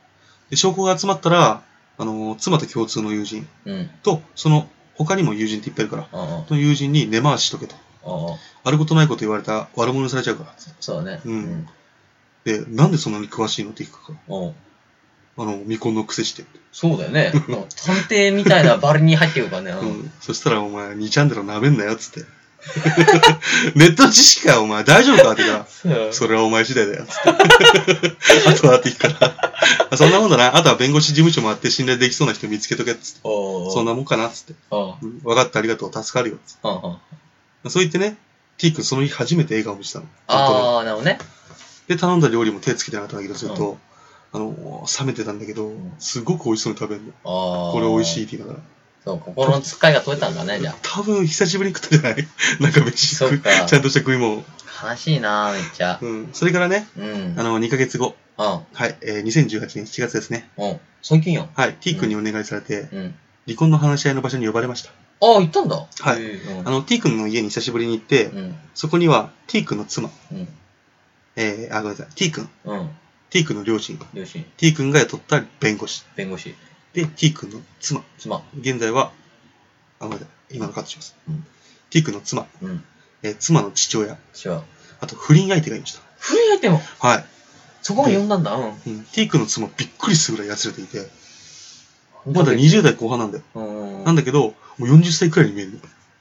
[0.50, 1.62] で、証拠が集まったら、
[1.98, 3.90] あの、妻と共通の友人うん。
[4.02, 6.46] と、その、他にも友人っていっぱいいるから、うんうん。
[6.46, 7.76] その友人に根回ししとけと。
[8.04, 8.36] うんうん。
[8.64, 10.54] あることないこと言われた悪者にされちゃうから。
[10.80, 11.20] そうだね。
[11.24, 11.68] うん
[12.44, 14.46] で、なんでそんなに詳しいのって聞くかうん。
[14.48, 14.52] ら。
[15.38, 16.44] あの、未婚の癖して。
[16.72, 17.32] そうだよね。
[17.34, 19.70] うん探偵みたいなバルに入ってくるからね。
[19.72, 20.12] ううんん。
[20.20, 22.24] そしたらお前、2チャンネル舐めんなよ、つって。
[23.74, 28.48] ネットの知識か、お前、大丈夫かって言ったら、それはお前次第だよ、つって。
[28.48, 29.52] あとはって言うから、
[29.90, 30.56] あそんなもんだな。
[30.56, 33.20] あとは弁護士事務所もあって信頼できそうな人見つけとけ、つって。
[33.22, 34.54] そんなもんかな、つって。
[35.24, 36.60] 分かった、ありがとう、助かるよ、つって。
[37.70, 38.16] そう言ってね、
[38.58, 40.06] T 君その日初めて笑顔見せたの。
[40.26, 41.18] ああ、なるほどね。
[41.88, 43.78] で、頼んだ料理も手つけてなかったんだけど、ずっと、
[44.32, 47.12] あの、冷めてたんだけど、すごく美味しそうに食べるの。
[47.24, 48.64] これ美味しいって言いながら。
[49.04, 52.28] そう、心の使いが取れたんだね、じゃ多分久しぶりに食ったんじゃない？
[52.60, 54.44] なんか飯食い、ちゃんとした食い物。
[54.82, 54.90] あ。
[54.90, 55.98] 悲しいな、めっちゃ。
[56.00, 56.28] うん。
[56.32, 57.34] それからね、うん。
[57.36, 58.14] あの、2ヶ月後。
[58.38, 58.44] うん。
[58.46, 60.48] はい、えー、2018年7月ですね。
[60.56, 60.80] うん。
[61.02, 61.48] 最近よ。
[61.54, 63.14] はい、T 君にお願いされて、うん。
[63.46, 64.90] 離婚の話し合いの場所に呼ばれました。
[65.22, 65.76] ああ、行ったんだ。
[65.76, 68.56] はいうんあの、T 君の家に久しぶりに行って、うん。
[68.74, 70.48] そこには T 君の妻、うん。
[71.36, 72.90] えー、あ、ごめんなさい、T 君、うん。
[73.28, 76.54] T 君の両親、両親、T 君が雇った弁護士、弁護士、
[76.94, 78.42] で、T 君の妻、妻。
[78.58, 79.12] 現在は、
[80.00, 81.16] あ、ごめんなさい、今のカットします。
[81.28, 81.46] うん
[81.90, 82.84] T 君の妻、うん。
[83.22, 84.62] えー妻の父親、違う。
[85.00, 86.00] あと不倫相手がいました。
[86.18, 87.24] 古い相手も、はい。
[87.82, 88.54] そこまで呼んだんだ。
[88.54, 88.64] うん。
[88.86, 91.10] うん、T 君の妻びっくりするぐらい痩せれていて、
[92.26, 93.44] まだ20代後半なんだよ。
[93.54, 93.60] う
[94.02, 94.04] ん。
[94.04, 95.78] なんだけど、もう40歳くらいに見えるの。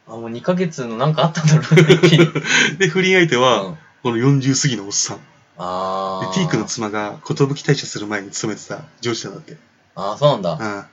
[0.07, 2.27] あ、もう2ヶ月のなんかあったんだろうね。
[2.79, 5.17] で、不倫相手は、うんこの40過ぎのおっさん。
[5.17, 5.23] で
[5.57, 6.33] ああ。
[6.33, 9.57] T 君の妻が、寿退社する前に勤めてた上司なんだって。
[9.99, 10.57] ああ、そうなんだ。
[10.59, 10.87] あ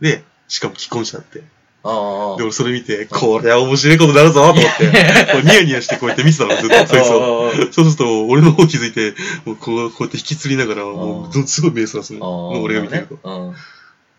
[0.00, 0.04] うん。
[0.08, 1.40] で、しかも既婚者だって。
[1.40, 1.44] で、
[1.84, 2.34] あ。
[2.34, 4.86] 俺それ見て、こりゃ面白いことになるぞと思って、
[5.32, 7.48] こうニヤニヤしてこうやって見てたの、ずっと、そいつを。
[7.48, 12.62] あそうすると、俺の方気づいて、もうこうこうやって引きずりながら、もうすごい目そらすの。
[12.62, 13.18] 俺が見てると。
[13.22, 13.54] うん。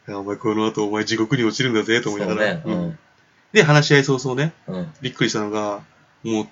[0.08, 2.62] いやお前この後お前地獄に落ちるんだぜ、と思いながら。
[2.62, 3.00] そうねうん
[3.52, 4.76] で、話し合い早々ね、うん。
[4.76, 4.94] うん。
[5.02, 5.82] びっくりしたのが、
[6.24, 6.48] もう、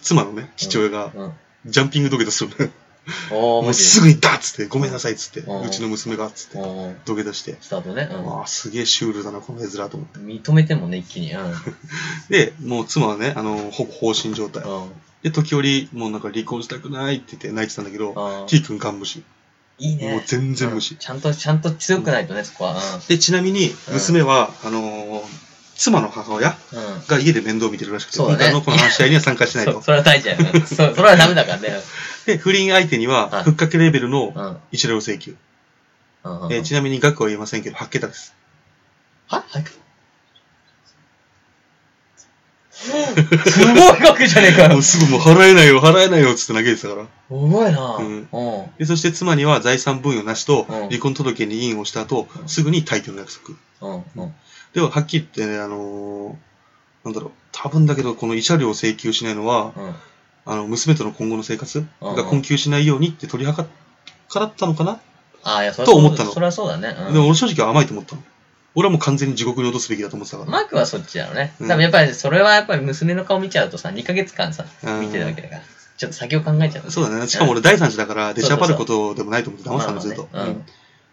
[0.00, 1.32] 妻のね、父親が、うん。
[1.66, 2.70] ジャンピング土下座するの
[3.30, 6.96] もうすぐにダッつって、ごめんなさいっつって、うちの娘がっつって、うん。
[7.04, 8.08] 土下座して、スタートね。
[8.24, 10.18] わあ、すげえシュールだな、この絵面と思って。
[10.18, 10.26] うん。
[10.26, 11.32] 認めてもね、一気に。
[11.32, 11.54] うん。
[12.28, 14.62] で、もう妻はね、あの、ほぼ放心状態。
[14.64, 14.90] うん。
[15.22, 19.22] で、時折、もうなんか離婚したくないって言って泣いてたんだけど、T 君ガン無視。
[19.78, 20.12] いいね。
[20.12, 22.80] もう全然無視うんちゃんと、ちゃんと強くないとね、そこは。
[23.08, 26.58] で、ちなみに、娘は、あのー妻の母親。
[27.06, 29.80] が家で面倒見てるらしくて、今回のこの話し合いには参加してないと。
[29.80, 30.52] それは大事だよね。
[30.66, 31.80] そう、それはダメだからね。
[32.28, 34.44] で、不倫相手にははい、ふっかけレベルのうん。
[34.44, 34.56] うん。
[34.70, 35.34] 一両請求。
[36.24, 36.52] うん。
[36.52, 38.34] えーちなみに額は言えませんけど、8桁です。
[39.28, 39.42] は？
[39.48, 39.64] はい。
[42.70, 44.82] すごい額じゃねえかよ もう。
[44.82, 47.02] すぐもう払えないよ、払えないよ、つって投げてたから。
[47.04, 47.96] すごいな。
[47.96, 48.28] ううんん。
[48.30, 48.70] うん。
[48.78, 53.56] で、そして妻には財産分与なしとうん、離婚届に印をした後、すぐに退去の約束。
[53.94, 54.34] うん。
[54.74, 56.34] では、はっきり言ってね、あのー
[57.04, 59.94] なんだろう、多分だけど、この慰謝料を請求しないのは、うん。
[60.48, 63.64] あの、娘との今後の生活うんが困窮しないようにって取り計
[64.28, 64.98] からったのかな、
[65.44, 66.96] ああ、いや、それと思ったのそれはそうだね。
[67.08, 67.12] うん。
[67.12, 68.22] でも俺正直甘いと思ったの。
[68.74, 70.50] 俺はもう完全に地獄に落とすべきだと思ってたから。
[70.50, 71.54] マークはそっちだろうね。
[71.60, 75.62] うん多分やっぱり、それはやっぱり娘の顔見ちゃうとさ、2ヶ月間さ、うん見てるわけだから。
[75.96, 76.90] ちょっと先を考えちゃう。
[76.90, 77.26] そうだね。
[77.26, 80.28] しかも俺第三者だから、出しゃばることでもないと思って騙したの、まあまあねずっと。
[80.32, 80.64] うんうん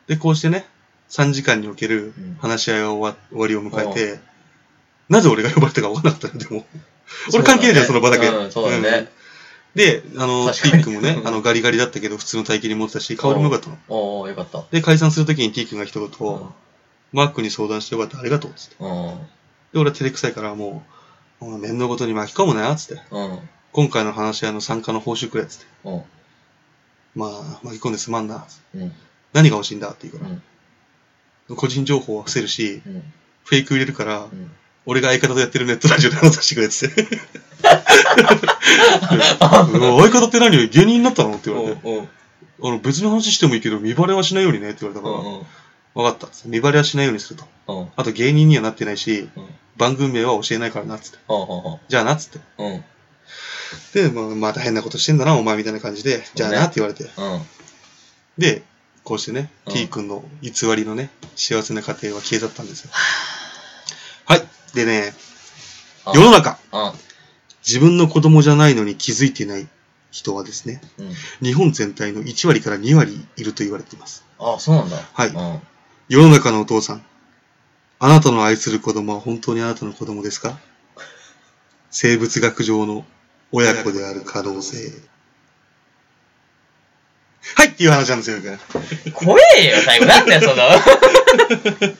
[0.07, 0.67] で、こうしてね、
[1.09, 4.19] 3時間におけるうん話し合いが終わ終わりを迎えて、
[5.09, 6.65] なぜ俺が呼ばれたか分からなかったの、でも。
[7.33, 8.27] 俺関係ないじゃん、その場だけ。
[8.27, 9.07] うん、そうだね。
[9.75, 13.77] で、あの、確かに T 君もね、 あの、ガリガリだったけど、普通の体型に持ってたし、香りも良かったの。
[13.89, 14.63] おおよかった。
[14.71, 16.49] で、解散するときに T 君が一言、うん
[17.15, 18.75] マークに相談してよかった、ありがとう、つって。
[18.79, 19.17] うん。
[19.71, 20.83] で、俺は照れくさいから、も
[21.39, 23.01] う、面のことに巻き込むなよ、つって。
[23.09, 23.39] うん。
[23.71, 25.65] 今回の話し合いの参加の報酬くれ、つって。
[25.85, 26.03] うん。
[27.15, 28.45] まあ、巻き込んですまんな。
[28.75, 28.93] うん。
[29.31, 30.43] 何が欲しいんだって言うかうん。
[31.49, 31.55] ら。
[31.55, 33.13] 個人情報は伏せるし、うん。
[33.45, 34.51] フェイク入れるから、うん。
[34.85, 37.05] 俺が相方とやってるネットラジオで話させてくれ、つって。
[39.73, 41.81] うん相方って何芸人になったのって言われて。
[41.87, 42.09] うん。
[42.63, 45.45] あの、別の話してもいいけど、見バレはしないようにねって言われたから、うん。
[45.93, 46.35] 分かった。
[46.45, 47.45] 見バレはしないようにすると。
[47.67, 47.87] うん。
[47.95, 49.43] あと芸人にはなってないし、うん
[49.77, 51.17] 番組名は教えないからな、つって。
[51.27, 51.33] う
[51.75, 51.79] ん。
[51.89, 52.39] じゃあな、つって。
[52.57, 52.83] うん。
[53.93, 57.03] で、まあ、また変なことしてんだな、お前みたいな感じで、じゃあなって言われて。
[57.03, 57.41] うん。
[58.37, 58.63] で、
[59.03, 62.91] こうしてね、うん T 君の偽りのね、幸せな家庭は消え去ったんですよ。
[64.25, 64.47] はい。
[64.73, 65.13] でね、
[66.13, 66.93] 世の中、うん。
[67.67, 69.67] 自分の子供じゃないのに気づいていない
[70.11, 71.13] 人はですね、うん。
[71.41, 74.23] 日本全体の1割から2割いると言われています。
[74.39, 74.97] あ、そうなんだ。
[75.13, 75.59] はいうん。
[76.07, 77.05] 世の中のお父さん、
[77.99, 80.59] あなたの愛する子供は本当にあなたの子供ですか？
[81.89, 83.05] 生物学上の
[83.51, 84.77] 親子である可能性。
[87.55, 88.37] はいっていう話なんですよ、
[88.73, 90.05] 僕怖えよ、最後。
[90.07, 90.63] なんだよ、その。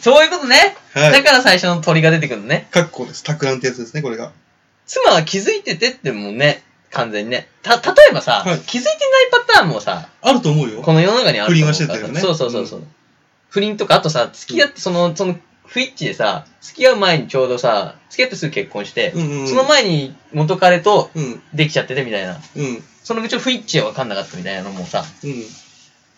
[0.00, 0.76] そういうことね。
[0.94, 2.66] はいだから最初の鳥が出てくるのね。
[2.70, 3.22] カッコです。
[3.22, 4.32] 托卵ってやつですね、これが。
[4.86, 7.48] 妻は気づいててってもうね、完全にね。
[7.62, 10.82] た、例えばさ、はい気づいてないパターンもさ、あると思うよ。
[10.82, 12.82] この世の中にあると思うから不倫はしてたよねそうそうそうそう。
[13.50, 19.48] 不倫とか、あとさ、付き合って、その、その、不一致でさ、付き合う前にちょうどさ、付き合ってすぐ結婚して、うんうん。
[19.48, 21.42] その前に元彼とうん。
[21.52, 22.36] できちゃっててみたいな。
[22.56, 22.82] うん。
[23.02, 25.44] そのうちの不一致は分かんなかったみたいなのもさ、うん。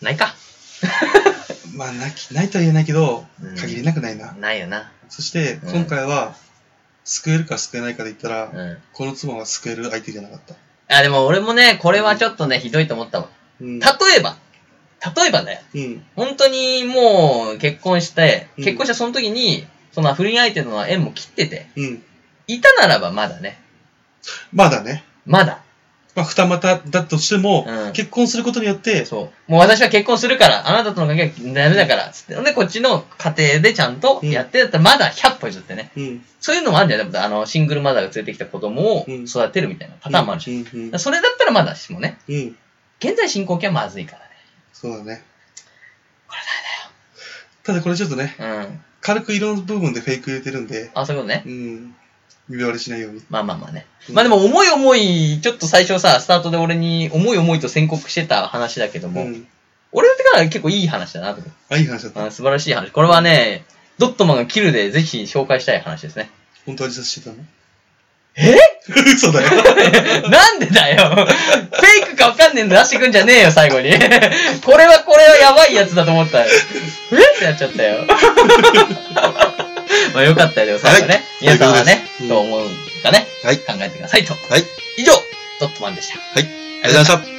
[0.01, 0.35] ないか。
[1.75, 4.33] まあ、なき、ないとは言えないけどうん、限りなくないな。
[4.33, 4.91] ないよな。
[5.09, 6.35] そして、うん今回は、
[7.09, 8.77] 救えるか救えないかで言ったら、うん。
[8.93, 10.55] この妻は救える相手じゃなかった。
[10.95, 13.29] あ、でも俺もね、これはちょっとね、ひどいと思ったわ。
[13.59, 13.79] うん。
[13.79, 13.87] 例
[14.19, 14.37] えば、
[15.15, 15.61] 例えばだよ。
[15.73, 16.03] うん。
[16.15, 22.03] 本当にもう結婚して、うん結婚したその時に、その不倫相手との縁も切ってて、うん。
[22.45, 23.59] いたならばまだね。
[24.53, 25.03] まだね。
[25.25, 25.63] まだ。
[26.15, 29.51] まあ、二股だとしても、うん結婚することによって、そう。
[29.51, 32.35] もう私は結婚するから、あなたとの関係はダメだから、つって。
[32.35, 35.91] で、こっちの家庭でちゃんとやってだったら、まだ100歩譲ってね。
[35.95, 36.25] うん。
[36.39, 40.51] そういうのもあるんじゃないあの、シングルマザーが連れてきた子供をうん育てるみたいなパターンもあるし。
[40.51, 40.57] うん。
[40.57, 42.17] うんだからそれだったらまだしもね。
[42.27, 42.55] うん。
[42.99, 44.29] 現在進行形はまずいから
[44.73, 45.23] そうだね。
[46.27, 46.35] こ
[47.63, 48.35] ただこれちょっとね。
[48.39, 48.79] うん。
[49.01, 51.43] 軽く色の部分でフェイク入れてるんで、あ、そういうことね。
[51.45, 51.95] うん。
[52.49, 53.21] 指割りしないように。
[53.29, 53.85] まあまあまあね。
[54.09, 59.47] うんまあでも、重い重い、ちょっと最初さ、スタートで俺に重い重いと宣告してた話だけども、うん。
[59.91, 62.25] 俺だってから結構いい話だなと思あ、いい話だった。
[62.25, 62.31] う。
[62.31, 62.91] 素晴らしい話。
[62.91, 63.65] これはね、
[63.97, 66.29] ドットマンがキルでぜひ紹介したい話ですね。
[66.65, 67.43] 本当は自殺してたの？
[68.35, 68.55] え？
[69.13, 69.49] 嘘だよ。
[70.29, 71.25] なんでだよフェ
[72.03, 73.91] イクかわかんねえの出してくんじゃねえよ、最後に。
[73.91, 76.47] これはこれはやばいやつだと思ったよ。
[77.11, 77.15] え？
[77.35, 78.05] ってなっちゃったよ。
[80.13, 81.13] まあよかったよ、最後ね。
[81.13, 82.69] はい皆さんはね、うんどう思う
[83.01, 83.57] かね、はい。
[83.59, 84.33] 考えてくださいと。
[84.33, 84.65] はい。
[84.97, 85.13] 以上、
[85.59, 86.19] ドットマンでした。
[86.19, 86.47] はい。
[86.83, 87.38] ありがとうございました。